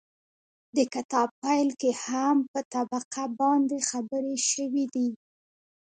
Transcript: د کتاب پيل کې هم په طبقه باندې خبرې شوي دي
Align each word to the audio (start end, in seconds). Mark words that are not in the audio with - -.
د 0.75 0.77
کتاب 0.93 1.29
پيل 1.43 1.69
کې 1.81 1.91
هم 2.03 2.35
په 2.51 2.59
طبقه 2.73 3.23
باندې 3.39 3.77
خبرې 3.89 4.37
شوي 4.49 4.85
دي 4.95 5.09